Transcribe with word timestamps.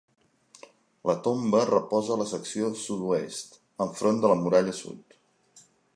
La 1.09 1.15
tomba 1.27 1.59
reposa 1.71 2.11
a 2.15 2.17
la 2.21 2.27
secció 2.31 2.71
sud-oest, 2.85 3.61
enfront 3.87 4.23
de 4.25 4.33
la 4.33 4.39
muralla 4.45 4.75
sud. 4.83 5.19